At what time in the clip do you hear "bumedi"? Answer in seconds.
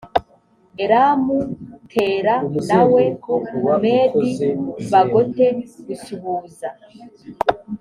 3.61-4.31